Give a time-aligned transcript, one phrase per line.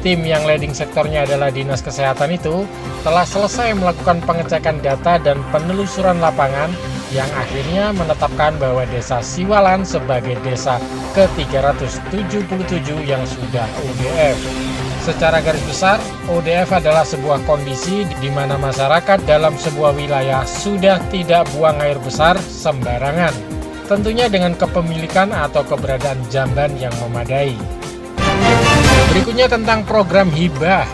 [0.00, 2.64] Tim yang leading sektornya adalah Dinas Kesehatan itu
[3.04, 6.72] telah selesai melakukan pengecekan data dan penelusuran lapangan
[7.12, 10.80] yang akhirnya menetapkan bahwa desa Siwalan sebagai desa
[11.12, 14.38] ke-377 yang sudah ODF.
[15.04, 16.00] Secara garis besar,
[16.32, 22.40] ODF adalah sebuah kondisi di mana masyarakat dalam sebuah wilayah sudah tidak buang air besar
[22.40, 23.32] sembarangan.
[23.84, 27.52] Tentunya dengan kepemilikan atau keberadaan jamban yang memadai.
[29.10, 30.86] Berikutnya tentang program hibah.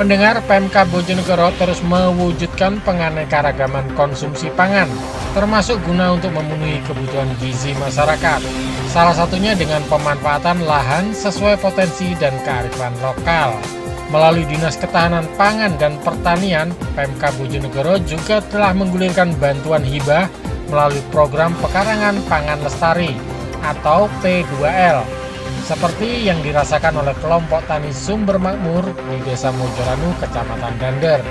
[0.00, 4.88] Pendengar PMK Bojonegoro terus mewujudkan penganekaragaman konsumsi pangan,
[5.36, 8.40] termasuk guna untuk memenuhi kebutuhan gizi masyarakat.
[8.88, 13.60] Salah satunya dengan pemanfaatan lahan sesuai potensi dan kearifan lokal.
[14.08, 20.32] Melalui Dinas Ketahanan Pangan dan Pertanian, PMK Bojonegoro juga telah menggulirkan bantuan hibah
[20.72, 23.12] melalui program Pekarangan Pangan Lestari
[23.60, 25.23] atau P2L
[25.64, 31.24] seperti yang dirasakan oleh kelompok tani Sumber Makmur di Desa Mojoranu, Kecamatan Dander.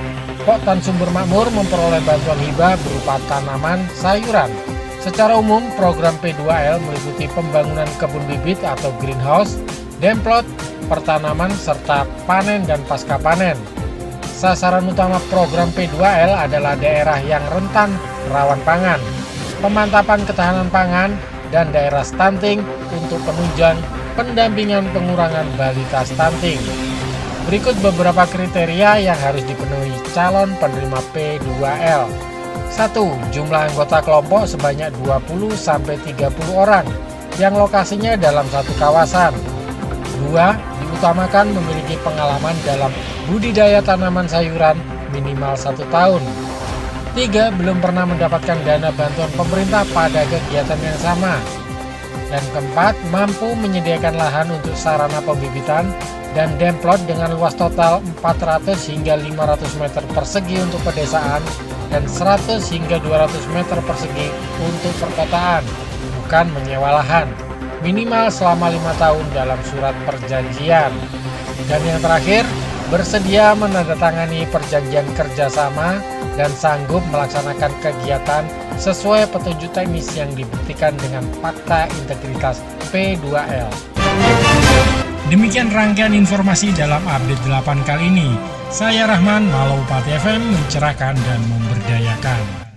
[0.44, 4.50] Tan Sumber Makmur memperoleh bantuan hibah berupa tanaman sayuran.
[5.00, 9.62] Secara umum, program P2L meliputi pembangunan kebun bibit atau greenhouse,
[10.02, 10.44] demplot,
[10.90, 13.56] pertanaman, serta panen dan pasca panen.
[14.34, 17.96] Sasaran utama program P2L adalah daerah yang rentan
[18.34, 19.00] rawan pangan,
[19.62, 21.12] pemantapan ketahanan pangan,
[21.54, 23.78] dan daerah stunting untuk penunjang
[24.14, 26.62] pendampingan pengurangan balita stunting.
[27.44, 32.08] Berikut beberapa kriteria yang harus dipenuhi calon penerima P2L.
[32.72, 33.36] 1.
[33.36, 36.88] Jumlah anggota kelompok sebanyak 20-30 orang
[37.38, 39.36] yang lokasinya dalam satu kawasan.
[40.32, 40.34] 2.
[40.82, 42.90] Diutamakan memiliki pengalaman dalam
[43.28, 44.80] budidaya tanaman sayuran
[45.12, 46.24] minimal satu tahun.
[47.14, 47.54] 3.
[47.60, 51.38] Belum pernah mendapatkan dana bantuan pemerintah pada kegiatan yang sama.
[52.32, 55.90] Dan keempat, mampu menyediakan lahan untuk sarana pembibitan
[56.34, 61.42] dan demplot dengan luas total 400 hingga 500 meter persegi untuk pedesaan
[61.94, 65.62] dan 100 hingga 200 meter persegi untuk perkotaan,
[66.26, 67.30] bukan menyewa lahan.
[67.86, 70.90] Minimal selama lima tahun dalam surat perjanjian.
[71.70, 72.48] Dan yang terakhir,
[72.94, 75.98] bersedia menandatangani perjanjian kerjasama
[76.38, 78.46] dan sanggup melaksanakan kegiatan
[78.78, 82.62] sesuai petunjuk teknis yang dibuktikan dengan fakta integritas
[82.94, 83.74] P2L.
[85.34, 88.30] Demikian rangkaian informasi dalam update 8 kali ini.
[88.70, 92.73] Saya Rahman, Malau Pati FM, mencerahkan dan memberdayakan.